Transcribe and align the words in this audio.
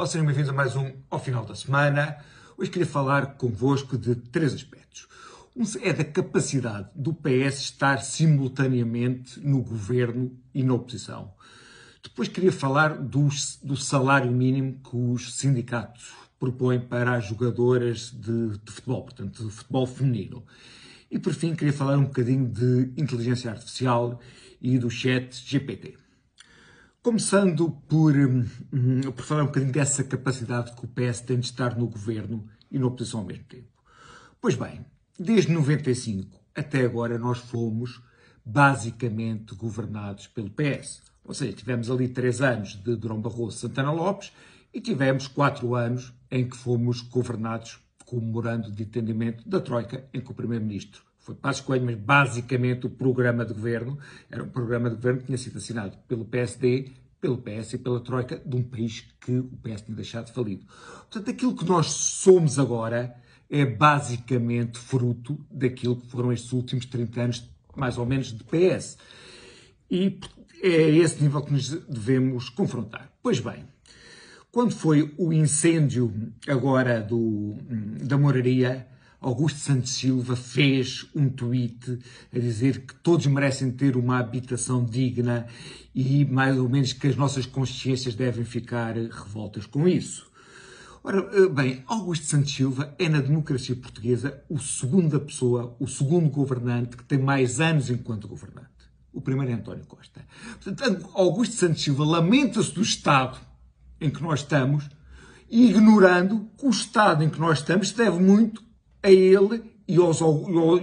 Olá, 0.00 0.06
sejam 0.06 0.24
bem-vindos 0.24 0.48
a 0.48 0.54
mais 0.54 0.76
um 0.76 0.92
Ao 1.10 1.22
Final 1.22 1.44
da 1.44 1.54
Semana. 1.54 2.16
Hoje 2.56 2.70
queria 2.70 2.86
falar 2.86 3.34
convosco 3.34 3.98
de 3.98 4.14
três 4.14 4.54
aspectos. 4.54 5.06
Um 5.54 5.62
é 5.82 5.92
da 5.92 6.02
capacidade 6.02 6.88
do 6.94 7.12
PS 7.12 7.58
estar 7.58 7.98
simultaneamente 7.98 9.38
no 9.40 9.60
governo 9.60 10.34
e 10.54 10.62
na 10.62 10.72
oposição. 10.72 11.34
Depois 12.02 12.28
queria 12.28 12.50
falar 12.50 12.96
do, 12.96 13.28
do 13.62 13.76
salário 13.76 14.32
mínimo 14.32 14.80
que 14.82 14.96
os 14.96 15.34
sindicatos 15.34 16.14
propõem 16.38 16.80
para 16.80 17.16
as 17.16 17.26
jogadoras 17.26 18.10
de, 18.10 18.56
de 18.56 18.72
futebol, 18.72 19.02
portanto, 19.02 19.44
de 19.44 19.50
futebol 19.50 19.86
feminino. 19.86 20.42
E 21.10 21.18
por 21.18 21.34
fim, 21.34 21.54
queria 21.54 21.74
falar 21.74 21.98
um 21.98 22.04
bocadinho 22.04 22.48
de 22.48 22.90
inteligência 22.96 23.50
artificial 23.50 24.18
e 24.62 24.78
do 24.78 24.88
chat 24.88 25.44
GPT. 25.46 25.98
Começando 27.02 27.70
por, 27.88 28.14
hum, 28.14 28.44
por 29.16 29.24
falar 29.24 29.44
um 29.44 29.46
bocadinho 29.46 29.72
dessa 29.72 30.04
capacidade 30.04 30.76
que 30.76 30.84
o 30.84 30.88
PS 30.88 31.22
tem 31.22 31.38
de 31.38 31.46
estar 31.46 31.74
no 31.74 31.86
governo 31.88 32.46
e 32.70 32.78
na 32.78 32.86
oposição 32.86 33.20
ao 33.20 33.26
mesmo 33.26 33.44
tempo. 33.44 33.68
Pois 34.38 34.54
bem, 34.54 34.84
desde 35.18 35.50
95 35.50 36.38
até 36.54 36.84
agora 36.84 37.18
nós 37.18 37.38
fomos 37.38 38.02
basicamente 38.44 39.54
governados 39.54 40.26
pelo 40.26 40.50
PS. 40.50 41.00
Ou 41.24 41.32
seja, 41.32 41.54
tivemos 41.54 41.90
ali 41.90 42.06
três 42.06 42.42
anos 42.42 42.74
de 42.74 42.94
Durão 42.94 43.18
Barroso 43.18 43.56
Santana 43.56 43.90
Lopes 43.90 44.30
e 44.70 44.78
tivemos 44.78 45.26
quatro 45.26 45.74
anos 45.74 46.12
em 46.30 46.46
que 46.46 46.56
fomos 46.56 47.00
governados 47.00 47.80
comemorando 48.10 48.72
de 48.72 48.82
entendimento 48.82 49.48
da 49.48 49.60
Troika, 49.60 50.04
em 50.12 50.20
que 50.20 50.32
o 50.32 50.34
Primeiro-Ministro 50.34 51.02
foi 51.20 51.36
Passos 51.36 51.62
Coelho, 51.62 51.84
mas 51.84 51.96
basicamente 51.96 52.86
o 52.86 52.90
programa 52.90 53.44
de 53.44 53.54
governo 53.54 53.96
era 54.28 54.42
um 54.42 54.48
programa 54.48 54.90
de 54.90 54.96
governo 54.96 55.20
que 55.20 55.26
tinha 55.26 55.38
sido 55.38 55.58
assinado 55.58 55.96
pelo 56.08 56.24
PSD, 56.24 56.90
pelo 57.20 57.38
PS 57.38 57.74
e 57.74 57.78
pela 57.78 58.00
Troika 58.00 58.42
de 58.44 58.56
um 58.56 58.64
país 58.64 59.06
que 59.20 59.38
o 59.38 59.56
PS 59.62 59.82
tinha 59.82 59.94
deixado 59.94 60.32
falido. 60.32 60.64
Portanto, 61.08 61.30
aquilo 61.30 61.54
que 61.54 61.64
nós 61.64 61.86
somos 61.86 62.58
agora 62.58 63.14
é 63.48 63.64
basicamente 63.64 64.78
fruto 64.78 65.38
daquilo 65.48 65.96
que 65.96 66.08
foram 66.08 66.32
estes 66.32 66.52
últimos 66.52 66.86
30 66.86 67.20
anos, 67.20 67.50
mais 67.76 67.96
ou 67.96 68.06
menos, 68.06 68.32
de 68.32 68.42
PS. 68.42 68.98
E 69.88 70.18
é 70.62 70.88
esse 70.90 71.22
nível 71.22 71.42
que 71.42 71.52
nos 71.52 71.68
devemos 71.68 72.48
confrontar. 72.48 73.12
Pois 73.22 73.38
bem, 73.38 73.64
quando 74.52 74.72
foi 74.72 75.14
o 75.16 75.32
incêndio 75.32 76.12
agora 76.48 77.00
do, 77.00 77.56
da 78.02 78.18
moraria, 78.18 78.86
Augusto 79.20 79.60
Santos 79.60 79.92
Silva 79.92 80.34
fez 80.34 81.06
um 81.14 81.28
tweet 81.28 81.98
a 82.34 82.38
dizer 82.38 82.86
que 82.86 82.94
todos 82.94 83.26
merecem 83.26 83.70
ter 83.70 83.96
uma 83.96 84.18
habitação 84.18 84.84
digna 84.84 85.46
e 85.94 86.24
mais 86.24 86.58
ou 86.58 86.68
menos 86.68 86.92
que 86.92 87.06
as 87.06 87.16
nossas 87.16 87.46
consciências 87.46 88.14
devem 88.14 88.44
ficar 88.44 88.94
revoltas 88.96 89.66
com 89.66 89.86
isso. 89.86 90.28
Ora, 91.04 91.30
eh, 91.32 91.48
bem, 91.48 91.84
Augusto 91.86 92.26
Santos 92.26 92.52
Silva 92.52 92.94
é 92.98 93.08
na 93.08 93.20
democracia 93.20 93.76
portuguesa 93.76 94.42
o 94.48 94.58
segunda 94.58 95.20
pessoa, 95.20 95.76
o 95.78 95.86
segundo 95.86 96.28
governante 96.28 96.96
que 96.96 97.04
tem 97.04 97.18
mais 97.18 97.60
anos 97.60 97.88
enquanto 97.88 98.26
governante. 98.26 98.68
O 99.12 99.20
primeiro 99.20 99.52
é 99.52 99.54
António 99.54 99.84
Costa. 99.86 100.24
Portanto, 100.62 101.08
Augusto 101.14 101.54
Santos 101.54 101.82
Silva 101.82 102.04
lamenta-se 102.04 102.72
do 102.72 102.82
Estado 102.82 103.38
em 104.00 104.10
que 104.10 104.22
nós 104.22 104.40
estamos, 104.40 104.88
ignorando 105.50 106.48
que 106.56 106.66
o 106.66 106.70
Estado 106.70 107.24
em 107.24 107.30
que 107.30 107.40
nós 107.40 107.58
estamos 107.58 107.88
se 107.88 107.96
deve 107.96 108.20
muito 108.20 108.62
a 109.02 109.10
ele 109.10 109.62
e, 109.86 109.96
aos, 109.96 110.20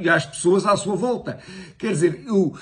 e 0.01 0.09
às 0.09 0.25
pessoas 0.25 0.65
à 0.65 0.75
sua 0.75 0.95
volta. 0.95 1.39
Quer 1.77 1.91
dizer, 1.91 2.25
o, 2.29 2.53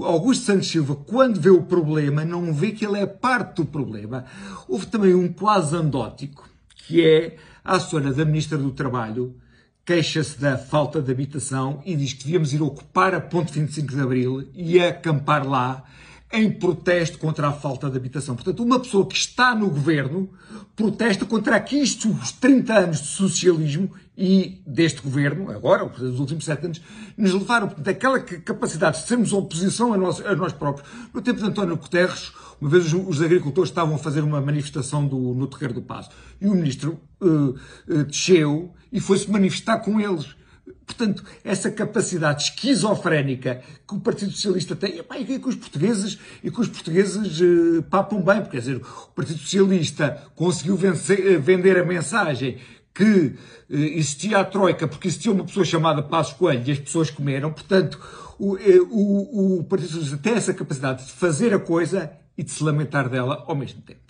Augusto 0.00 0.44
Santos 0.44 0.68
Silva, 0.68 0.96
quando 0.96 1.40
vê 1.40 1.50
o 1.50 1.62
problema, 1.62 2.24
não 2.24 2.52
vê 2.52 2.72
que 2.72 2.84
ele 2.84 2.98
é 2.98 3.06
parte 3.06 3.56
do 3.56 3.66
problema. 3.66 4.24
Houve 4.66 4.86
também 4.86 5.14
um 5.14 5.30
quase 5.30 5.76
andótico, 5.76 6.48
que 6.74 7.04
é 7.04 7.36
a 7.62 7.78
senhora 7.78 8.12
da 8.12 8.24
Ministra 8.24 8.56
do 8.56 8.70
Trabalho, 8.70 9.36
queixa-se 9.84 10.40
da 10.40 10.56
falta 10.56 11.02
de 11.02 11.12
habitação 11.12 11.82
e 11.84 11.94
diz 11.94 12.14
que 12.14 12.24
devíamos 12.24 12.52
ir 12.52 12.62
ocupar 12.62 13.14
a 13.14 13.20
ponte 13.20 13.52
25 13.52 13.94
de 13.94 14.00
Abril 14.00 14.48
e 14.54 14.80
acampar 14.80 15.46
lá 15.46 15.84
em 16.32 16.50
protesto 16.50 17.18
contra 17.18 17.48
a 17.48 17.52
falta 17.52 17.90
de 17.90 17.96
habitação. 17.96 18.34
Portanto, 18.34 18.62
uma 18.62 18.80
pessoa 18.80 19.06
que 19.06 19.14
está 19.14 19.54
no 19.54 19.68
governo 19.68 20.30
protesta 20.74 21.26
contra 21.26 21.56
aqui 21.56 21.82
os 21.82 22.32
30 22.32 22.74
anos 22.74 23.02
de 23.02 23.08
socialismo 23.08 23.90
e 24.16 24.62
deste 24.66 25.02
governo, 25.02 25.50
agora, 25.50 25.84
dos 25.86 26.18
últimos 26.18 26.44
sete 26.44 26.66
anos, 26.66 26.80
nos 27.16 27.32
levaram 27.32 27.72
daquela 27.78 28.20
capacidade 28.20 29.00
de 29.00 29.06
sermos 29.06 29.32
oposição 29.32 29.92
a 29.92 29.96
nós, 29.96 30.20
a 30.20 30.34
nós 30.34 30.52
próprios. 30.52 30.88
No 31.12 31.20
tempo 31.20 31.40
de 31.40 31.46
António 31.46 31.76
Guterres, 31.76 32.32
uma 32.60 32.70
vez 32.70 32.92
os, 32.92 32.92
os 32.92 33.22
agricultores 33.22 33.70
estavam 33.70 33.94
a 33.94 33.98
fazer 33.98 34.22
uma 34.22 34.40
manifestação 34.40 35.06
do, 35.06 35.16
no 35.16 35.46
Terreiro 35.46 35.74
do 35.74 35.82
Passo 35.82 36.10
e 36.40 36.46
o 36.46 36.54
ministro 36.54 37.00
uh, 37.20 37.26
uh, 37.26 38.04
desceu 38.04 38.72
e 38.92 39.00
foi-se 39.00 39.30
manifestar 39.30 39.78
com 39.78 40.00
eles. 40.00 40.34
Portanto, 40.84 41.24
essa 41.44 41.70
capacidade 41.70 42.44
esquizofrénica 42.44 43.62
que 43.86 43.94
o 43.94 44.00
Partido 44.00 44.32
Socialista 44.32 44.76
tem, 44.76 45.00
e, 45.18 45.38
que 45.38 45.48
os 45.48 45.56
portugueses, 45.56 46.18
e 46.42 46.50
que 46.50 46.60
os 46.60 46.68
portugueses 46.68 47.40
uh, 47.40 47.82
papam 47.84 48.22
bem, 48.22 48.36
porque 48.40 48.52
quer 48.52 48.60
dizer, 48.60 48.76
o 48.76 49.10
Partido 49.14 49.38
Socialista 49.38 50.22
conseguiu 50.34 50.76
vencer, 50.76 51.38
uh, 51.38 51.40
vender 51.40 51.78
a 51.78 51.84
mensagem 51.84 52.58
que 52.94 53.04
uh, 53.04 53.34
existia 53.68 54.38
a 54.38 54.44
Troika 54.44 54.86
porque 54.86 55.08
existia 55.08 55.32
uma 55.32 55.44
pessoa 55.44 55.64
chamada 55.64 56.02
Passos 56.02 56.34
Coelho 56.34 56.62
e 56.66 56.72
as 56.72 56.78
pessoas 56.78 57.10
comeram, 57.10 57.52
portanto, 57.52 58.00
o, 58.38 58.56
o, 58.90 59.58
o 59.58 59.64
Partido 59.64 59.88
Socialista 59.88 60.18
tem 60.18 60.34
essa 60.34 60.52
capacidade 60.52 61.06
de 61.06 61.12
fazer 61.12 61.54
a 61.54 61.58
coisa 61.58 62.12
e 62.36 62.42
de 62.42 62.50
se 62.50 62.62
lamentar 62.62 63.08
dela 63.08 63.44
ao 63.46 63.54
mesmo 63.54 63.80
tempo. 63.82 64.00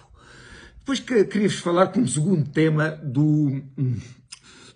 Depois 0.79 0.99
que, 0.99 1.25
queria-vos 1.25 1.59
falar 1.59 1.89
como 1.89 2.09
segundo 2.09 2.49
tema 2.51 2.91
do, 3.03 3.63
hum, 3.79 4.01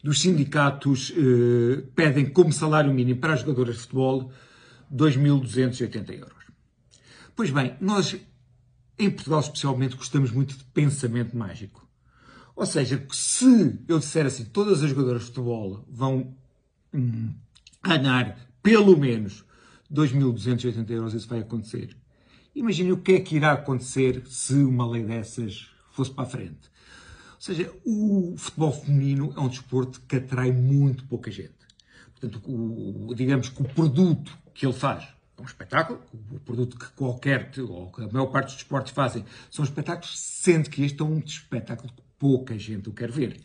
dos 0.03 0.21
sindicatos 0.21 1.13
eh, 1.17 1.83
pedem 1.95 2.27
como 2.27 2.53
salário 2.53 2.93
mínimo 2.93 3.21
para 3.21 3.35
as 3.35 3.41
jogadoras 3.41 3.77
de 3.77 3.83
futebol 3.83 4.31
2.280 4.93 6.11
euros. 6.13 6.45
Pois 7.35 7.51
bem, 7.51 7.77
nós 7.81 8.17
em 8.99 9.11
Portugal 9.11 9.41
especialmente 9.41 9.97
gostamos 9.97 10.31
muito 10.31 10.57
de 10.57 10.65
pensamento 10.65 11.37
mágico. 11.37 11.87
Ou 12.55 12.65
seja, 12.65 13.07
se 13.13 13.79
eu 13.87 13.99
disser 13.99 14.25
assim, 14.25 14.45
todas 14.47 14.83
as 14.83 14.89
jogadoras 14.89 15.23
de 15.23 15.27
futebol 15.29 15.85
vão 15.89 16.35
hum, 16.95 17.35
ganhar 17.83 18.39
pelo 18.63 18.97
menos 18.97 19.45
2.280 19.93 20.91
euros, 20.91 21.15
isso 21.15 21.29
vai 21.29 21.41
acontecer. 21.41 21.95
Imagine 22.55 22.93
o 22.93 22.97
que 22.97 23.13
é 23.13 23.21
que 23.21 23.37
irá 23.37 23.53
acontecer 23.53 24.23
se 24.27 24.55
uma 24.55 24.89
lei 24.89 25.05
dessas 25.05 25.69
fosse 25.91 26.11
para 26.11 26.25
a 26.25 26.29
frente. 26.29 26.71
Ou 27.37 27.41
seja, 27.41 27.73
o 27.85 28.35
futebol 28.37 28.73
feminino 28.73 29.33
é 29.37 29.41
um 29.41 29.49
desporto 29.49 30.01
que 30.09 30.17
atrai 30.17 30.51
muito 30.51 31.05
pouca 31.05 31.31
gente. 31.31 31.53
Portanto, 32.19 32.41
o, 32.47 33.15
digamos 33.15 33.51
que 33.51 33.61
o 33.61 33.65
produto 33.65 34.37
que 34.55 34.65
ele 34.65 34.73
faz 34.73 35.05
é 35.39 35.43
um 35.43 35.45
espetáculo, 35.45 36.01
o 36.33 36.41
produto 36.41 36.79
que 36.79 36.89
qualquer, 36.93 37.51
ou 37.59 37.93
que 37.93 38.03
a 38.03 38.09
maior 38.09 38.27
parte 38.27 38.47
dos 38.47 38.57
desportos 38.57 38.93
fazem, 38.93 39.25
são 39.51 39.65
espetáculos, 39.65 40.19
sendo 40.19 40.71
que 40.71 40.83
este 40.83 41.03
é 41.03 41.05
um 41.05 41.19
espetáculo 41.19 41.93
que 41.95 42.03
pouca 42.19 42.59
gente 42.59 42.89
o 42.89 42.93
quer 42.93 43.11
ver. 43.11 43.39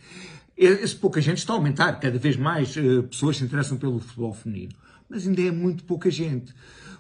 Esse 0.56 0.96
pouca 0.96 1.20
gente 1.20 1.40
está 1.40 1.54
a 1.54 1.58
aumentar, 1.58 2.00
cada 2.00 2.18
vez 2.18 2.38
mais 2.38 2.76
uh, 2.78 3.04
pessoas 3.04 3.38
se 3.38 3.44
interessam 3.44 3.78
pelo 3.78 4.00
futebol 4.00 4.34
feminino, 4.34 4.74
mas 5.10 5.28
ainda 5.28 5.42
é 5.42 5.52
muito 5.52 5.84
pouca 5.84 6.10
gente. 6.10 6.54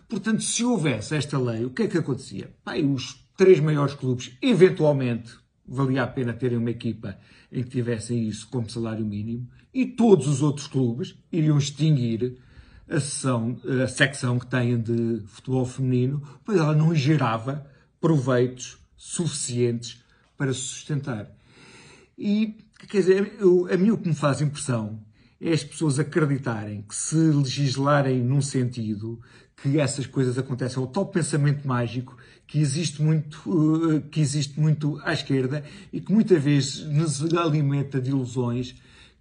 Portanto, 0.10 0.44
se 0.44 0.64
houvesse 0.66 1.16
esta 1.16 1.40
lei, 1.40 1.64
o 1.64 1.70
que 1.70 1.84
é 1.84 1.88
que 1.88 1.98
acontecia? 1.98 2.52
Pai, 2.66 2.84
os 2.84 3.26
três 3.38 3.62
maiores 3.62 3.94
clubes, 3.94 4.36
eventualmente, 4.42 5.32
valia 5.68 6.04
a 6.04 6.08
pena 6.08 6.34
terem 6.34 6.58
uma 6.58 6.72
equipa 6.72 7.18
em 7.52 7.64
que 7.64 7.70
tivessem 7.70 8.28
isso 8.28 8.48
como 8.50 8.70
salário 8.70 9.06
mínimo 9.06 9.48
e 9.74 9.86
todos 9.86 10.28
os 10.28 10.42
outros 10.42 10.68
clubes 10.68 11.16
iriam 11.32 11.58
extinguir 11.58 12.38
a, 12.90 13.00
sessão, 13.00 13.58
a 13.84 13.88
secção 13.88 14.38
que 14.38 14.48
têm 14.48 14.80
de 14.80 15.22
futebol 15.28 15.66
feminino, 15.66 16.22
pois 16.44 16.60
ela 16.60 16.76
não 16.76 16.94
gerava 16.94 17.66
proveitos 18.00 18.78
suficientes 18.98 20.04
para 20.38 20.54
se 20.54 20.60
sustentar. 20.60 21.32
E, 22.18 22.58
quer 22.90 23.00
dizer, 23.00 23.36
eu, 23.40 23.68
a 23.72 23.78
mim 23.78 23.92
o 23.92 23.98
que 23.98 24.10
me 24.10 24.16
faz 24.16 24.42
impressão 24.42 25.00
é 25.42 25.52
as 25.52 25.64
pessoas 25.64 25.98
acreditarem 25.98 26.84
que 26.84 26.96
se 26.96 27.16
legislarem 27.16 28.22
num 28.22 28.42
sentido 28.42 29.20
que 29.62 29.80
essas 29.80 30.06
coisas 30.06 30.38
acontecem, 30.38 30.82
o 30.82 30.88
tal 30.88 31.06
pensamento 31.06 31.68
mágico 31.68 32.16
que 32.48 32.60
existe 32.60 33.02
muito, 33.02 33.38
uh, 33.48 34.02
que 34.02 34.20
existe 34.20 34.60
muito 34.60 35.00
à 35.04 35.14
esquerda 35.14 35.64
e 35.92 36.00
que 36.00 36.12
muitas 36.12 36.44
vezes 36.44 36.86
nos 36.86 37.22
alimenta 37.34 38.00
de 38.00 38.10
ilusões 38.10 38.76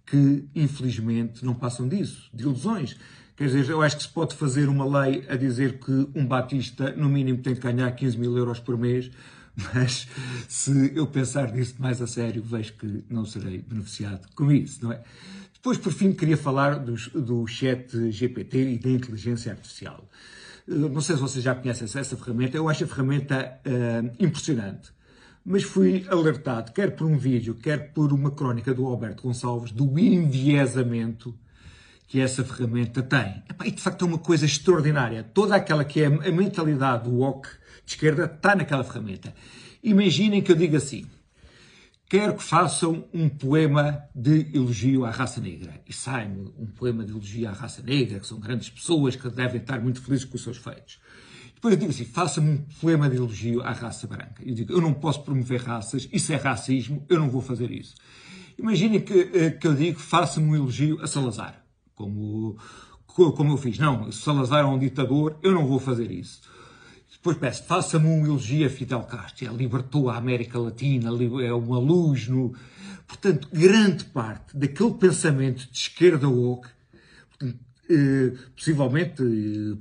que, 0.05 0.45
infelizmente, 0.55 1.45
não 1.45 1.53
passam 1.53 1.87
disso, 1.87 2.29
de 2.33 2.43
ilusões. 2.43 2.97
Quer 3.35 3.45
dizer, 3.45 3.69
eu 3.69 3.81
acho 3.81 3.97
que 3.97 4.03
se 4.03 4.09
pode 4.09 4.35
fazer 4.35 4.67
uma 4.67 4.85
lei 5.01 5.25
a 5.29 5.35
dizer 5.35 5.79
que 5.79 6.07
um 6.13 6.25
batista, 6.25 6.91
no 6.95 7.07
mínimo, 7.07 7.39
tem 7.39 7.55
que 7.55 7.61
ganhar 7.61 7.89
15 7.91 8.17
mil 8.17 8.37
euros 8.37 8.59
por 8.59 8.77
mês, 8.77 9.09
mas 9.73 10.07
se 10.47 10.91
eu 10.95 11.07
pensar 11.07 11.51
nisso 11.51 11.75
mais 11.79 12.01
a 12.01 12.07
sério, 12.07 12.43
vejo 12.43 12.73
que 12.73 13.03
não 13.09 13.25
serei 13.25 13.59
beneficiado 13.59 14.27
com 14.35 14.51
isso, 14.51 14.83
não 14.83 14.91
é? 14.91 15.01
Depois, 15.61 15.77
por 15.77 15.93
fim, 15.93 16.11
queria 16.11 16.35
falar 16.35 16.79
do, 16.79 16.95
do 17.21 17.45
chat 17.45 18.11
GPT 18.11 18.73
e 18.73 18.79
da 18.79 18.89
inteligência 18.89 19.51
artificial. 19.51 20.09
Não 20.67 21.01
sei 21.01 21.15
se 21.15 21.21
vocês 21.21 21.43
já 21.43 21.53
conhecem 21.53 21.85
essa 21.85 22.17
ferramenta, 22.17 22.57
eu 22.57 22.67
acho 22.67 22.83
a 22.83 22.87
ferramenta 22.87 23.59
uh, 23.63 24.11
impressionante. 24.19 24.89
mas 25.45 25.61
fui 25.61 26.03
alertado, 26.09 26.71
quer 26.71 26.95
por 26.95 27.05
um 27.05 27.15
vídeo, 27.15 27.53
quer 27.53 27.93
por 27.93 28.11
uma 28.11 28.31
crónica 28.31 28.73
do 28.73 28.87
Alberto 28.87 29.21
Gonçalves, 29.21 29.71
do 29.71 29.99
enviesamento 29.99 31.37
que 32.07 32.19
essa 32.19 32.43
ferramenta 32.43 33.03
tem. 33.03 33.43
E 33.63 33.69
de 33.69 33.81
facto 33.83 34.03
é 34.03 34.07
uma 34.07 34.17
coisa 34.17 34.45
extraordinária. 34.45 35.23
Toda 35.23 35.55
aquela 35.55 35.85
que 35.85 36.01
é 36.01 36.07
a 36.07 36.31
mentalidade 36.31 37.03
do 37.03 37.17
WOC 37.17 37.47
de 37.85 37.93
esquerda 37.93 38.25
está 38.25 38.55
naquela 38.55 38.83
ferramenta. 38.83 39.31
Imaginem 39.83 40.41
que 40.41 40.51
eu 40.51 40.55
diga 40.55 40.77
assim: 40.77 41.05
quero 42.11 42.35
que 42.35 42.43
façam 42.43 43.05
um 43.13 43.29
poema 43.29 44.03
de 44.13 44.45
elogio 44.53 45.05
à 45.05 45.11
raça 45.11 45.39
negra. 45.39 45.81
E 45.87 45.93
sai-me 45.93 46.51
um 46.59 46.65
poema 46.65 47.05
de 47.05 47.11
elogio 47.11 47.47
à 47.47 47.53
raça 47.53 47.81
negra, 47.81 48.19
que 48.19 48.27
são 48.27 48.37
grandes 48.37 48.69
pessoas 48.69 49.15
que 49.15 49.29
devem 49.29 49.61
estar 49.61 49.79
muito 49.79 50.01
felizes 50.01 50.25
com 50.25 50.35
os 50.35 50.43
seus 50.43 50.57
feitos. 50.57 50.99
Depois 51.55 51.73
eu 51.73 51.79
digo 51.79 51.89
assim, 51.89 52.03
faça-me 52.03 52.49
um 52.49 52.57
poema 52.81 53.09
de 53.09 53.15
elogio 53.15 53.61
à 53.61 53.71
raça 53.71 54.07
branca. 54.07 54.43
Eu 54.45 54.53
digo, 54.53 54.73
eu 54.73 54.81
não 54.81 54.93
posso 54.93 55.23
promover 55.23 55.61
raças, 55.61 56.09
isso 56.11 56.33
é 56.33 56.35
racismo, 56.35 57.01
eu 57.07 57.17
não 57.17 57.29
vou 57.29 57.41
fazer 57.41 57.71
isso. 57.71 57.95
Imaginem 58.59 58.99
que, 58.99 59.31
eh, 59.33 59.51
que 59.51 59.65
eu 59.65 59.73
digo, 59.73 59.97
faça-me 59.97 60.47
um 60.47 60.55
elogio 60.57 61.01
a 61.01 61.07
Salazar, 61.07 61.63
como, 61.95 62.57
como 63.07 63.53
eu 63.53 63.57
fiz. 63.57 63.79
Não, 63.79 64.11
Salazar 64.11 64.65
é 64.65 64.67
um 64.67 64.77
ditador, 64.77 65.37
eu 65.41 65.53
não 65.53 65.65
vou 65.65 65.79
fazer 65.79 66.11
isso. 66.11 66.41
Depois 67.21 67.37
peço, 67.37 67.63
faça-me 67.65 68.07
um 68.07 68.25
elogio 68.25 68.65
a 68.65 68.69
Fidel 68.69 69.03
Castro. 69.03 69.45
Ele 69.45 69.57
libertou 69.57 70.09
a 70.09 70.17
América 70.17 70.57
Latina, 70.57 71.11
é 71.43 71.53
uma 71.53 71.77
luz 71.77 72.27
no... 72.27 72.55
Portanto, 73.07 73.47
grande 73.53 74.05
parte 74.05 74.57
daquele 74.57 74.95
pensamento 74.95 75.69
de 75.69 75.77
esquerda 75.77 76.27
woke, 76.27 76.67
eh, 77.91 78.33
possivelmente 78.55 79.21
eh, 79.21 79.75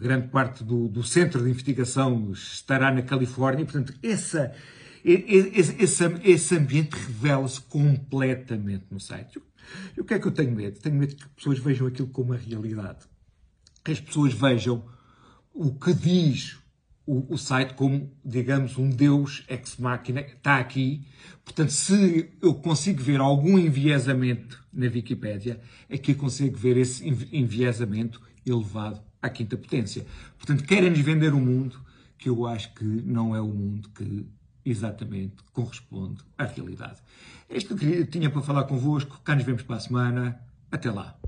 grande 0.00 0.28
parte 0.28 0.64
do, 0.64 0.88
do, 0.88 1.04
centro 1.04 1.44
de 1.44 1.50
investigação 1.50 2.32
estará 2.32 2.92
na 2.92 3.02
Califórnia, 3.02 3.64
portanto, 3.64 3.94
essa, 4.02 4.52
esse, 5.04 5.76
esse, 5.78 6.04
esse 6.24 6.56
ambiente 6.56 6.94
revela-se 6.94 7.60
completamente 7.60 8.86
no 8.90 8.98
site. 8.98 9.40
E 9.96 10.00
o 10.00 10.04
que 10.04 10.14
é 10.14 10.18
que 10.18 10.26
eu 10.26 10.32
tenho 10.32 10.50
medo? 10.50 10.80
Tenho 10.80 10.96
medo 10.96 11.14
que 11.14 11.22
as 11.22 11.30
pessoas 11.36 11.60
vejam 11.60 11.86
aquilo 11.86 12.08
como 12.08 12.32
a 12.32 12.36
realidade. 12.36 13.06
Que 13.84 13.92
as 13.92 14.00
pessoas 14.00 14.32
vejam 14.32 14.92
o 15.54 15.72
que 15.72 15.94
diz 15.94 16.58
o, 17.06 17.34
o, 17.34 17.38
site 17.38 17.74
como, 17.74 18.10
digamos, 18.24 18.76
um 18.76 18.88
Deus 18.90 19.44
ex-máquina, 19.48 20.20
está 20.20 20.58
aqui. 20.58 21.06
Portanto, 21.44 21.70
se 21.70 22.30
eu 22.42 22.54
consigo 22.54 23.02
ver 23.02 23.20
algum 23.20 23.58
enviesamento 23.58 24.62
na 24.72 24.86
Wikipédia, 24.86 25.60
é 25.88 25.96
que 25.96 26.12
eu 26.12 26.16
consigo 26.16 26.56
ver 26.56 26.76
esse 26.76 27.06
enviesamento 27.32 28.20
elevado 28.44 29.00
à 29.22 29.28
quinta 29.28 29.56
potência. 29.56 30.04
Portanto, 30.36 30.64
querem-nos 30.64 31.00
vender 31.00 31.32
um 31.32 31.40
mundo 31.40 31.78
que 32.18 32.28
eu 32.28 32.46
acho 32.46 32.74
que 32.74 32.84
não 32.84 33.36
é 33.36 33.40
o 33.40 33.48
mundo 33.48 33.90
que 33.90 34.26
exatamente 34.64 35.36
corresponde 35.52 36.22
à 36.38 36.44
realidade. 36.44 37.00
É 37.48 37.56
isto 37.56 37.76
que 37.76 37.84
eu 37.84 38.06
tinha 38.06 38.30
para 38.30 38.42
falar 38.42 38.64
convosco. 38.64 39.20
Cá 39.22 39.34
nos 39.34 39.44
vemos 39.44 39.62
para 39.62 39.76
a 39.76 39.80
semana. 39.80 40.40
Até 40.70 40.90
lá. 40.90 41.18